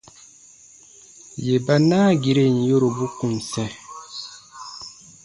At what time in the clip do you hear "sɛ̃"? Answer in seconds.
3.51-3.71